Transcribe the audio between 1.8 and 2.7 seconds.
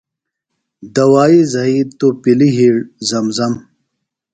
توۡ پِلہ